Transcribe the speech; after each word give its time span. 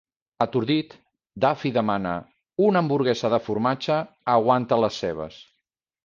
Atordit, 0.43 0.93
Daffy 1.43 1.71
demana 1.75 2.13
"Una 2.67 2.81
hamburguesa 2.83 3.31
de 3.33 3.39
formatge, 3.49 3.99
aguanta 4.37 4.81
les 4.85 4.97
cebes". 5.05 5.37